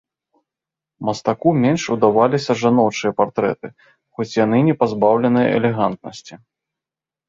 Мастаку 1.09 1.49
менш 1.65 1.83
удаваліся 1.97 2.57
жаночыя 2.63 3.11
партрэты, 3.23 3.67
хоць 4.13 4.31
яны 4.43 4.67
не 4.73 4.79
пазбаўленыя 4.85 5.49
элегантнасці. 5.63 6.33